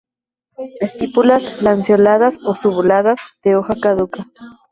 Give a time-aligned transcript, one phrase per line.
[0.87, 4.21] Estípulas lanceoladas o subuladas, de hoja caduca.